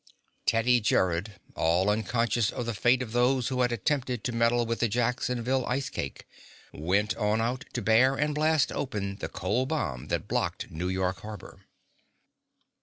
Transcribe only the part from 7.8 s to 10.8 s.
bare and blast open the cold bomb that blocked